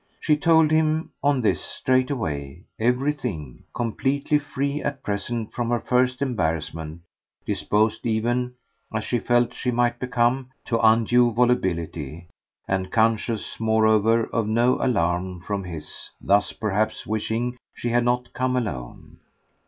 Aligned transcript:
She 0.19 0.35
told 0.35 0.71
him, 0.71 1.11
on 1.21 1.41
this, 1.41 1.61
straightway, 1.61 2.63
everything; 2.79 3.65
completely 3.75 4.39
free 4.39 4.81
at 4.81 5.03
present 5.03 5.51
from 5.51 5.69
her 5.69 5.79
first 5.79 6.23
embarrassment, 6.23 7.01
disposed 7.45 8.03
even 8.07 8.55
as 8.91 9.03
she 9.03 9.19
felt 9.19 9.53
she 9.53 9.69
might 9.69 9.99
become 9.99 10.49
to 10.65 10.79
undue 10.79 11.29
volubility, 11.31 12.25
and 12.67 12.91
conscious 12.91 13.59
moreover 13.59 14.23
of 14.33 14.47
no 14.47 14.83
alarm 14.83 15.39
from 15.39 15.65
his 15.65 16.09
thus 16.19 16.51
perhaps 16.51 17.05
wishing 17.05 17.59
she 17.75 17.89
had 17.89 18.03
not 18.03 18.33
come 18.33 18.55
alone. 18.57 19.17